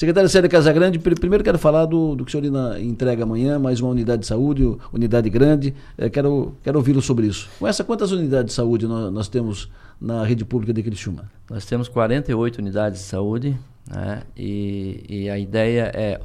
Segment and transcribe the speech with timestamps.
[0.00, 3.90] Secretário Célia Casagrande, primeiro quero falar do, do que o senhor entrega amanhã, mais uma
[3.90, 5.74] unidade de saúde, unidade grande.
[5.98, 7.50] É, quero quero ouvi-lo sobre isso.
[7.58, 11.30] Com essa, quantas unidades de saúde nós, nós temos na rede pública de Criciúma?
[11.50, 13.58] Nós temos 48 unidades de saúde
[13.90, 14.22] né?
[14.34, 16.18] e, e a ideia é,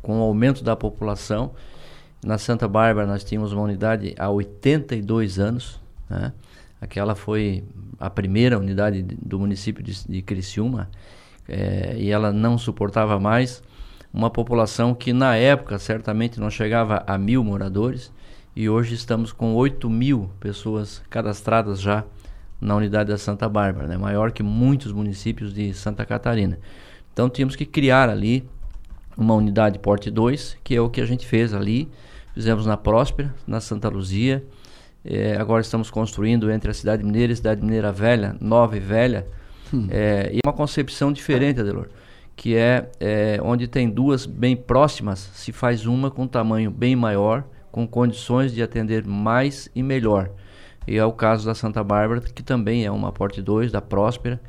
[0.00, 1.50] com o aumento da população,
[2.24, 6.32] na Santa Bárbara nós tínhamos uma unidade há 82 anos, né?
[6.80, 7.62] Aquela foi
[8.00, 10.88] a primeira unidade do município de, de Criciúma
[11.48, 13.62] é, e ela não suportava mais
[14.12, 18.12] uma população que na época certamente não chegava a mil moradores
[18.54, 22.04] e hoje estamos com 8 mil pessoas cadastradas já
[22.60, 23.96] na unidade da Santa Bárbara, né?
[23.96, 26.58] maior que muitos municípios de Santa Catarina.
[27.12, 28.48] Então tínhamos que criar ali
[29.16, 31.88] uma unidade porte 2, que é o que a gente fez ali.
[32.34, 34.44] Fizemos na Próspera, na Santa Luzia.
[35.04, 38.80] É, agora estamos construindo entre a Cidade Mineira e a Cidade Mineira Velha, Nova e
[38.80, 39.26] Velha.
[39.72, 39.86] Hum.
[39.90, 41.88] É, e uma concepção diferente, Adelor,
[42.34, 47.44] que é, é onde tem duas bem próximas, se faz uma com tamanho bem maior,
[47.70, 50.30] com condições de atender mais e melhor.
[50.86, 54.40] E é o caso da Santa Bárbara, que também é uma porte 2 da Próspera.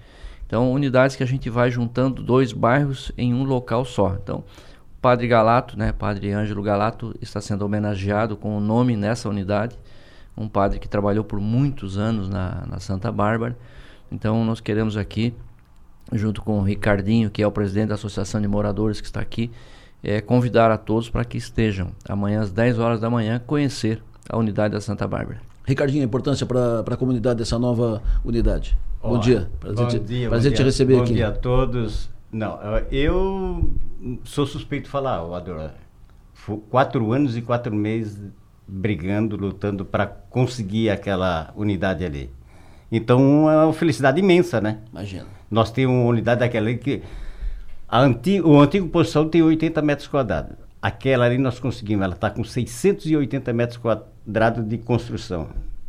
[0.47, 4.15] Então, unidades que a gente vai juntando dois bairros em um local só.
[4.15, 4.43] Então,
[5.01, 9.77] Padre Galato, né, Padre Ângelo Galato, está sendo homenageado com o nome nessa unidade.
[10.35, 13.57] Um padre que trabalhou por muitos anos na, na Santa Bárbara.
[14.11, 15.33] Então, nós queremos aqui,
[16.11, 19.51] junto com o Ricardinho, que é o presidente da Associação de Moradores que está aqui,
[20.03, 24.37] é, convidar a todos para que estejam amanhã às 10 horas da manhã conhecer a
[24.37, 25.41] unidade da Santa Bárbara.
[25.65, 28.77] Ricardinho, a importância para a comunidade dessa nova unidade.
[29.01, 29.49] Bom dia.
[29.59, 31.09] Prazer, bom te, dia, prazer bom te dia, receber bom aqui.
[31.11, 32.09] Bom dia a todos.
[32.31, 32.59] Não,
[32.91, 33.71] eu
[34.23, 35.71] sou suspeito de falar, Ador.
[36.69, 38.31] Quatro anos e quatro meses
[38.67, 42.31] brigando, lutando para conseguir aquela unidade ali.
[42.91, 44.79] Então é uma felicidade imensa, né?
[44.91, 45.25] Imagina.
[45.49, 47.01] Nós temos uma unidade daquela ali que.
[47.87, 50.55] A antigo, o antigo posição tem 80 metros quadrados.
[50.81, 55.47] Aquela ali nós conseguimos, ela está com 680 metros quadrados de construção.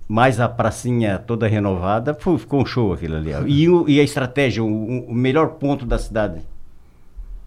[0.08, 3.30] Mais a pracinha toda renovada, foi, ficou um show aquilo ali.
[3.46, 6.40] E, o, e a estratégia, o, o, melhor ponto da cidade.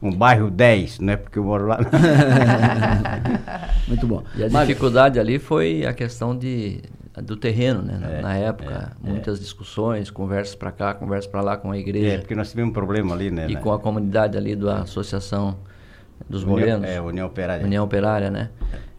[0.01, 1.79] Um bairro 10, não é porque eu moro lá.
[3.87, 4.23] Muito bom.
[4.37, 4.67] E a Mas...
[4.67, 6.81] dificuldade ali foi a questão de,
[7.21, 7.99] do terreno, né?
[8.19, 9.41] É, na época, é, muitas é.
[9.41, 12.15] discussões, conversas para cá, conversas para lá com a igreja.
[12.15, 13.47] É, porque nós tivemos um problema ali, né?
[13.49, 13.61] E né?
[13.61, 15.57] com a comunidade ali da associação
[16.27, 16.89] dos União, morenos.
[16.89, 17.65] É, União Operária.
[17.65, 18.49] União Operária, né?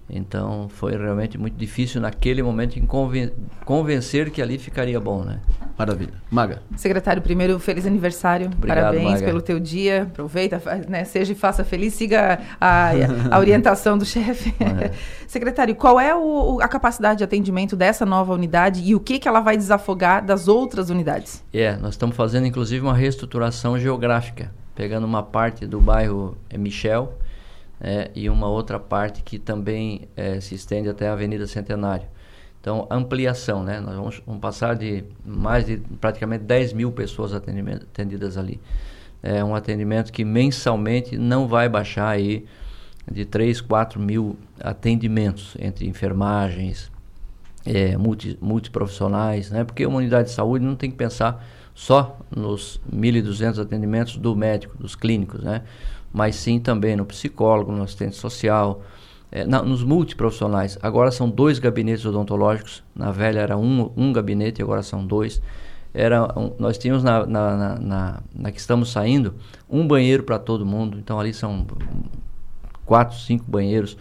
[0.08, 3.32] Então foi realmente muito difícil naquele momento em conven
[3.64, 5.40] convencer que ali ficaria bom, né?
[5.76, 6.12] Maravilha.
[6.30, 6.62] Maga.
[6.76, 8.46] Secretário, primeiro, feliz aniversário.
[8.46, 9.24] Obrigado, Parabéns Maga.
[9.24, 10.04] pelo teu dia.
[10.04, 11.94] Aproveita, né, seja e faça feliz.
[11.94, 12.90] Siga a,
[13.30, 14.54] a orientação do chefe.
[14.60, 14.92] É.
[15.26, 19.26] Secretário, qual é o, a capacidade de atendimento dessa nova unidade e o que, que
[19.26, 21.44] ela vai desafogar das outras unidades?
[21.52, 27.18] É, nós estamos fazendo inclusive uma reestruturação geográfica, pegando uma parte do bairro Michel,
[27.80, 32.06] é, e uma outra parte que também é, se estende até a Avenida Centenário.
[32.64, 33.78] Então, ampliação, né?
[33.78, 38.58] Nós vamos, vamos, passar de mais de praticamente 10 mil pessoas atendidas ali.
[39.22, 42.46] É um atendimento que mensalmente não vai baixar aí
[43.10, 46.90] de 3, 4 mil atendimentos entre enfermagens,
[47.66, 49.62] é, multi, multiprofissionais, né?
[49.62, 54.74] Porque uma unidade de saúde não tem que pensar só nos 1.200 atendimentos do médico,
[54.78, 55.64] dos clínicos, né?
[56.10, 58.82] mas sim também no psicólogo, no assistente social,
[59.34, 60.78] é, na, nos multiprofissionais.
[60.80, 65.42] Agora são dois gabinetes odontológicos, na velha era um, um gabinete, agora são dois.
[65.92, 69.34] Era um, nós tínhamos na, na, na, na, que estamos saindo
[69.68, 71.66] um banheiro para todo mundo, então ali são
[72.86, 73.96] quatro, cinco banheiros.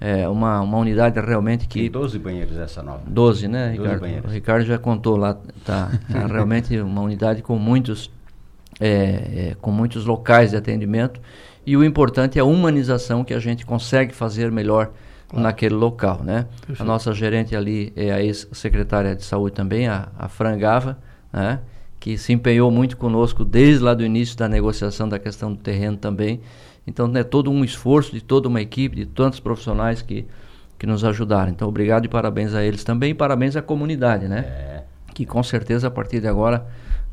[0.00, 1.80] É uma, uma unidade realmente que.
[1.80, 3.02] Tem 12 banheiros essa nova.
[3.04, 4.00] 12, né, 12 Ricardo?
[4.00, 4.30] Banheiros.
[4.30, 5.34] O Ricardo já contou lá.
[5.64, 8.08] Tá, tá realmente uma unidade com muitos,
[8.78, 11.20] é, é, com muitos locais de atendimento
[11.68, 14.90] e o importante é a humanização que a gente consegue fazer melhor
[15.28, 15.42] claro.
[15.42, 16.46] naquele local, né?
[16.78, 20.98] A nossa gerente ali é a ex-secretária de saúde também, a, a Frangava,
[21.30, 21.60] né?
[22.00, 25.98] que se empenhou muito conosco desde lá do início da negociação da questão do terreno
[25.98, 26.40] também.
[26.86, 30.24] Então é todo um esforço de toda uma equipe, de tantos profissionais que,
[30.78, 31.50] que nos ajudaram.
[31.50, 34.38] Então obrigado e parabéns a eles também e parabéns à comunidade, né?
[34.38, 34.84] É.
[35.12, 36.66] Que com certeza a partir de agora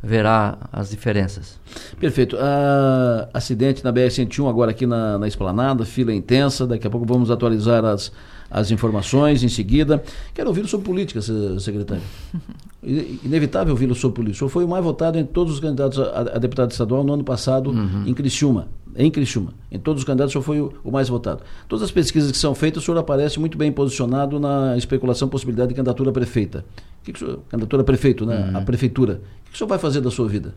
[0.06, 1.60] verá as diferenças.
[2.00, 2.36] Perfeito.
[2.36, 6.68] Uh, acidente na BR-101 agora aqui na, na Esplanada, fila intensa.
[6.68, 8.12] Daqui a pouco vamos atualizar as,
[8.50, 10.04] as informações em seguida.
[10.34, 11.22] Quero ouvir sobre política,
[11.60, 12.04] secretário.
[12.86, 14.36] Inevitável ouvi-lo sobre política.
[14.36, 17.14] O senhor foi o mais votado em todos os candidatos a, a deputado estadual no
[17.14, 18.04] ano passado uhum.
[18.06, 18.68] em Criciúma.
[18.96, 19.54] Em Criciúma.
[19.72, 21.42] Em todos os candidatos, o senhor foi o, o, mais votado.
[21.68, 25.70] Todas as pesquisas que são feitas, o senhor aparece muito bem posicionado na especulação possibilidade
[25.70, 26.64] de candidatura a prefeita.
[27.04, 28.52] Que que senhor, candidatura a prefeito, né?
[28.52, 28.58] Uhum.
[28.58, 29.14] A prefeitura.
[29.14, 30.54] O que, que o senhor vai fazer da sua vida?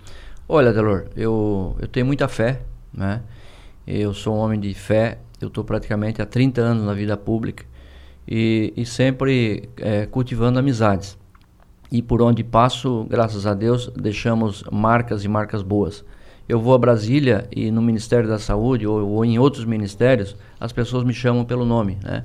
[0.46, 2.60] Olha, Delor, eu, eu tenho muita fé,
[2.92, 3.22] né?
[3.86, 7.64] Eu sou um homem de fé, eu estou praticamente há 30 anos na vida pública
[8.26, 11.16] e, e sempre é, cultivando amizades.
[11.90, 16.04] E por onde passo, graças a Deus, deixamos marcas e marcas boas.
[16.48, 20.72] Eu vou a Brasília e no Ministério da Saúde ou, ou em outros ministérios, as
[20.72, 22.24] pessoas me chamam pelo nome, né?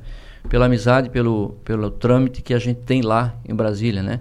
[0.49, 4.19] Pela amizade, pelo, pelo trâmite que a gente tem lá em Brasília, né?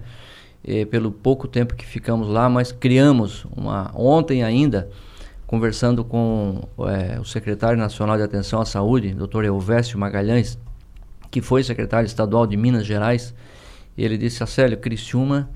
[0.64, 4.88] E pelo pouco tempo que ficamos lá, mas criamos uma ontem ainda
[5.52, 9.44] conversando com é, o secretário nacional de atenção à saúde, Dr.
[9.44, 10.58] Elvésio Magalhães,
[11.30, 13.34] que foi secretário estadual de Minas Gerais,
[13.96, 15.50] ele disse: Acélio, Criciúma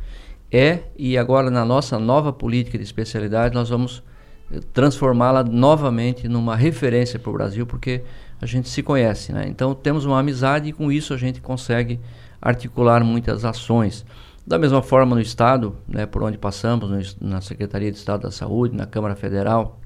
[0.50, 4.02] é, e agora na nossa nova política de especialidade, nós vamos
[4.50, 8.02] eh, transformá-la novamente numa referência para o Brasil, porque
[8.40, 9.32] a gente se conhece.
[9.32, 9.46] Né?
[9.48, 12.00] Então temos uma amizade e com isso a gente consegue
[12.40, 14.04] articular muitas ações.
[14.46, 18.30] Da mesma forma no Estado, né, por onde passamos, no, na Secretaria de Estado da
[18.30, 19.80] Saúde, na Câmara Federal,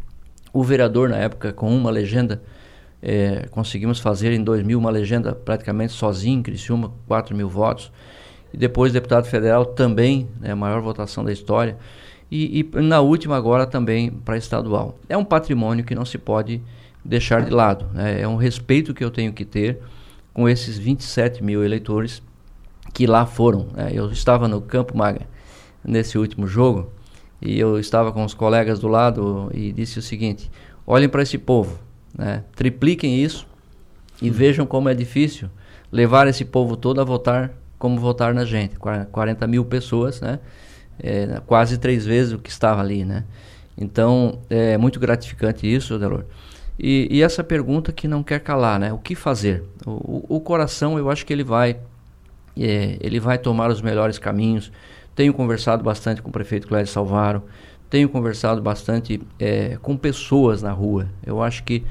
[0.52, 2.42] o vereador na época com uma legenda
[3.02, 7.90] é, conseguimos fazer em 2000 uma legenda praticamente sozinho em Criciúma, 4 mil votos.
[8.52, 11.76] E depois deputado federal também, né, maior votação da história.
[12.30, 14.98] E, e na última agora também para estadual.
[15.08, 16.62] É um patrimônio que não se pode
[17.04, 17.86] deixar de lado.
[17.92, 18.20] Né?
[18.20, 19.80] É um respeito que eu tenho que ter
[20.32, 22.22] com esses 27 mil eleitores
[22.92, 23.68] que lá foram.
[23.74, 23.90] Né?
[23.92, 25.26] Eu estava no Campo Maga
[25.84, 26.92] nesse último jogo
[27.42, 30.50] e eu estava com os colegas do lado e disse o seguinte:
[30.86, 31.78] olhem para esse povo
[32.16, 32.44] né?
[32.54, 33.46] Tripliquem isso
[34.20, 35.48] e vejam como é difícil
[35.90, 38.76] levar esse povo todo a votar como votar na gente.
[38.76, 40.38] 40 mil pessoas, né?
[41.02, 43.24] É, quase três vezes o que estava ali, né?
[43.76, 46.26] Então, é muito gratificante isso, Delor.
[46.78, 48.92] E, e, essa pergunta que não quer calar, né?
[48.92, 49.64] O que fazer?
[49.86, 51.78] O, o, o coração, eu acho que ele vai,
[52.58, 54.70] é, ele vai tomar os melhores caminhos.
[55.14, 57.42] Tenho conversado bastante com o prefeito Clédio Salvaro,
[57.88, 61.08] tenho conversado bastante é, com pessoas na rua.
[61.24, 61.82] Eu acho que,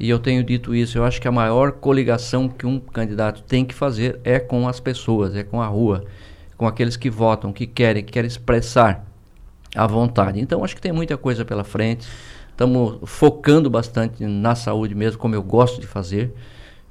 [0.00, 3.66] e eu tenho dito isso, eu acho que a maior coligação que um candidato tem
[3.66, 6.06] que fazer é com as pessoas, é com a rua,
[6.56, 9.04] com aqueles que votam, que querem, que querem expressar
[9.76, 10.40] a vontade.
[10.40, 12.08] Então, acho que tem muita coisa pela frente.
[12.50, 16.32] Estamos focando bastante na saúde mesmo, como eu gosto de fazer.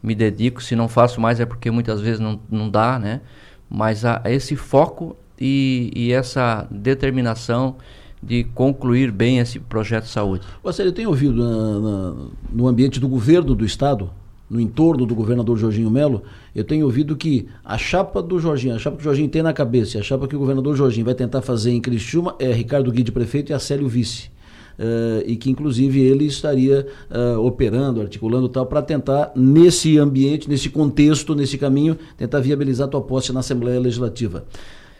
[0.03, 3.21] Me dedico, se não faço mais é porque muitas vezes não, não dá, né?
[3.67, 7.77] Mas a, esse foco e, e essa determinação
[8.21, 10.45] de concluir bem esse projeto de saúde.
[10.63, 12.15] Você eu tenho ouvido na, na,
[12.51, 14.09] no ambiente do governo do estado,
[14.49, 16.23] no entorno do governador Jorginho Melo,
[16.55, 19.53] eu tenho ouvido que a chapa do Jorginho, a chapa que o Jorginho tem na
[19.53, 23.11] cabeça, a chapa que o governador Jorginho vai tentar fazer em Criciúma é Ricardo Guide
[23.11, 24.31] prefeito e Acélio vice.
[24.79, 30.69] Uh, e que inclusive ele estaria uh, operando, articulando tal, para tentar, nesse ambiente, nesse
[30.69, 34.45] contexto, nesse caminho, tentar viabilizar a tua posse na Assembleia Legislativa.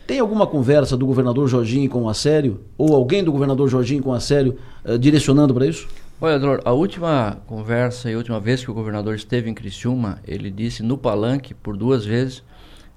[0.09, 2.61] Tem alguma conversa do governador Jorginho com o Assério?
[2.75, 5.87] Ou alguém do governador Jorginho com o Assério uh, direcionando para isso?
[6.19, 10.49] Olha, a última conversa e a última vez que o governador esteve em Criciúma, ele
[10.49, 12.43] disse no palanque por duas vezes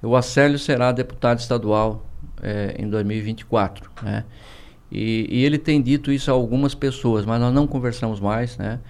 [0.02, 2.06] o Acélio será deputado estadual
[2.42, 4.24] é, em 2024, né?
[4.90, 8.80] E, e, ele tem dito isso a algumas pessoas, mas nós não conversamos mais, né?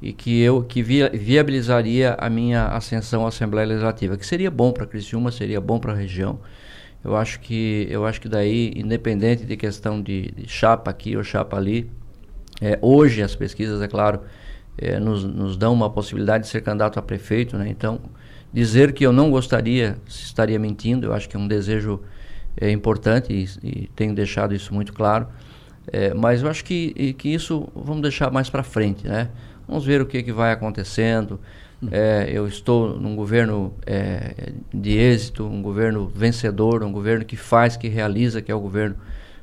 [0.00, 4.72] E que eu que via, viabilizaria a minha ascensão à Assembleia Legislativa, que seria bom
[4.72, 6.38] para Criciúma, seria bom para a região.
[7.06, 11.22] Eu acho que eu acho que daí, independente de questão de, de chapa aqui ou
[11.22, 11.88] chapa ali,
[12.60, 14.22] é, hoje as pesquisas, é claro,
[14.76, 17.68] é, nos, nos dão uma possibilidade de ser candidato a prefeito, né?
[17.68, 18.00] Então,
[18.52, 21.06] dizer que eu não gostaria estaria mentindo.
[21.06, 22.00] Eu acho que é um desejo
[22.60, 25.28] é, importante e, e tenho deixado isso muito claro.
[25.92, 29.30] É, mas eu acho que, que isso vamos deixar mais para frente, né?
[29.68, 31.38] Vamos ver o que, que vai acontecendo.
[31.90, 37.76] É, eu estou num governo é, de êxito, um governo vencedor, um governo que faz,
[37.76, 38.96] que realiza, que é o governo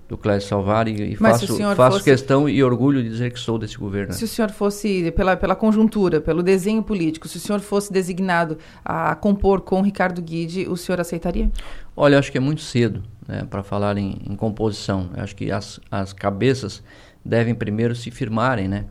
[0.08, 3.58] do Clécio Salvar e, e faço, faço fosse, questão e orgulho de dizer que sou
[3.58, 4.14] desse governo.
[4.14, 8.58] Se o senhor fosse, pela, pela conjuntura, pelo desenho político, se o senhor fosse designado
[8.84, 11.52] a compor com Ricardo Guide, o senhor aceitaria?
[11.96, 15.10] Olha, acho que é muito cedo né, para falar em, em composição.
[15.16, 16.84] Eu acho que as, as cabeças
[17.24, 18.86] devem primeiro se firmarem, né?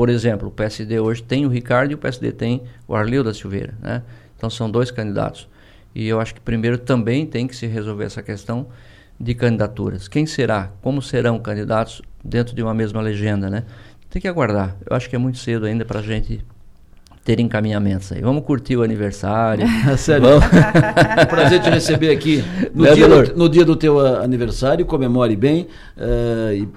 [0.00, 3.34] Por exemplo, o PSD hoje tem o Ricardo e o PSD tem o Arleu da
[3.34, 4.02] Silveira, né?
[4.34, 5.46] Então são dois candidatos.
[5.94, 8.68] E eu acho que primeiro também tem que se resolver essa questão
[9.20, 10.08] de candidaturas.
[10.08, 10.72] Quem será?
[10.80, 13.64] Como serão candidatos dentro de uma mesma legenda, né?
[14.08, 14.74] Tem que aguardar.
[14.88, 16.42] Eu acho que é muito cedo ainda para a gente
[17.22, 18.22] ter encaminhamentos aí.
[18.22, 19.66] Vamos curtir o aniversário.
[19.98, 20.26] Sério.
[20.26, 20.44] Vamos.
[21.18, 22.42] é um prazer te receber aqui
[22.74, 24.86] no, dia do, no dia do teu aniversário.
[24.86, 25.66] Comemore bem.
[25.94, 26.68] Uh, e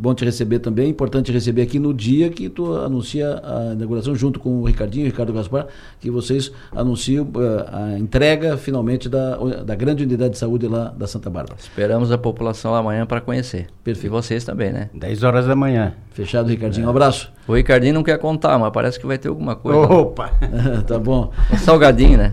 [0.00, 0.88] Bom te receber também.
[0.88, 5.10] Importante receber aqui no dia que tu anuncia a inauguração junto com o Ricardinho, o
[5.10, 5.66] Ricardo Gaspar,
[6.00, 11.06] que vocês anunciam uh, a entrega finalmente da, da grande unidade de saúde lá da
[11.06, 11.56] Santa Bárbara.
[11.60, 13.66] Esperamos a população amanhã para conhecer.
[13.84, 14.06] Perfeito.
[14.06, 14.88] E vocês também, né?
[14.94, 15.92] 10 horas da manhã.
[16.12, 16.86] Fechado, Ricardinho.
[16.86, 17.30] Um abraço.
[17.46, 19.80] O Ricardinho não quer contar, mas parece que vai ter alguma coisa.
[19.80, 20.30] Opa!
[20.88, 21.30] tá bom.
[21.52, 22.32] Um salgadinho, né?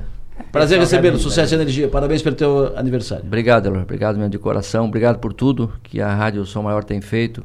[0.53, 1.17] Prazer É recebê-lo.
[1.17, 1.89] salgadinho, Sucesso e energia.
[1.89, 3.25] Parabéns pelo teu aniversário.
[3.25, 3.81] Obrigado, Elor.
[3.81, 4.85] Obrigado mesmo de coração.
[4.85, 7.43] Obrigado por tudo que a Rádio Som Maior tem feito